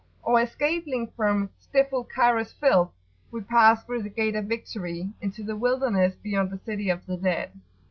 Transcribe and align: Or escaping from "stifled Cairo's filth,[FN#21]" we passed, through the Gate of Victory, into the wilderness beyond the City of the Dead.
Or 0.23 0.41
escaping 0.41 1.11
from 1.15 1.51
"stifled 1.59 2.09
Cairo's 2.09 2.51
filth,[FN#21]" 2.53 2.93
we 3.33 3.41
passed, 3.41 3.85
through 3.85 4.01
the 4.01 4.09
Gate 4.09 4.33
of 4.35 4.45
Victory, 4.45 5.11
into 5.21 5.43
the 5.43 5.55
wilderness 5.55 6.15
beyond 6.15 6.49
the 6.49 6.57
City 6.65 6.89
of 6.89 7.05
the 7.05 7.17
Dead. 7.17 7.51